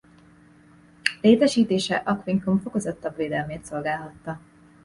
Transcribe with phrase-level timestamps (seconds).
[1.21, 4.39] Létesítése Aquincum fokozottabb védelmét szolgálhatta.